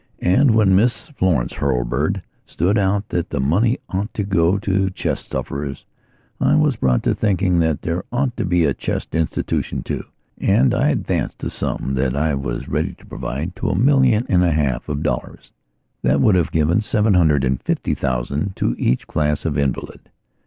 And 0.23 0.55
when 0.55 0.75
Miss 0.75 1.09
Florence 1.09 1.53
Hurlbird 1.53 2.23
stood 2.47 2.75
out 2.75 3.07
that 3.09 3.29
the 3.29 3.39
money 3.39 3.77
ought 3.87 4.11
to 4.15 4.23
go 4.23 4.57
to 4.57 4.89
chest 4.89 5.29
sufferers 5.29 5.85
I 6.39 6.55
was 6.55 6.75
brought 6.75 7.03
to 7.03 7.13
thinking 7.13 7.59
that 7.59 7.83
there 7.83 8.03
ought 8.11 8.35
to 8.37 8.43
be 8.43 8.65
a 8.65 8.73
chest 8.73 9.13
institution 9.13 9.83
too, 9.83 10.03
and 10.39 10.73
I 10.73 10.89
advanced 10.89 11.37
the 11.37 11.51
sum 11.51 11.93
that 11.93 12.15
I 12.15 12.33
was 12.33 12.67
ready 12.67 12.95
to 12.95 13.05
provide 13.05 13.55
to 13.57 13.69
a 13.69 13.75
million 13.77 14.25
and 14.27 14.43
a 14.43 14.51
half 14.51 14.89
of 14.89 15.03
dollars. 15.03 15.51
That 16.01 16.19
would 16.19 16.33
have 16.33 16.51
given 16.51 16.81
seven 16.81 17.13
hundred 17.13 17.43
and 17.43 17.61
fifty 17.61 17.93
thousand 17.93 18.55
to 18.55 18.75
each 18.79 19.05
class 19.05 19.45
of 19.45 19.55
invalid. 19.55 20.09